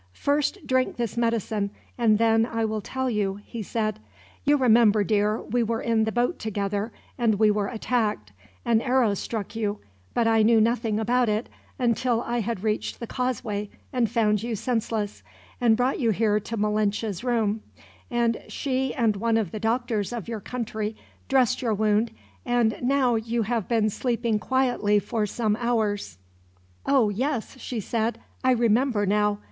[0.13, 3.99] "First drink this medicine, and then I will tell you," he said.
[4.45, 8.31] "You remember, dear, we were in the boat together, and we were attacked.
[8.65, 9.77] An arrow struck you,
[10.15, 14.55] but I knew nothing about it until I had reached the causeway, and found you
[14.55, 15.21] senseless,
[15.61, 17.61] and brought you here to Malinche's room;
[18.09, 20.95] and she and one of the doctors of your country
[21.29, 22.09] dressed your wound,
[22.43, 26.17] and now you have been sleeping quietly for some hours."
[26.87, 29.37] "Oh yes," she said, "I remember now.